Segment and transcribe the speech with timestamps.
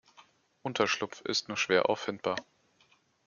[0.63, 2.35] Unterschlupf ist nur schwer auffindbar.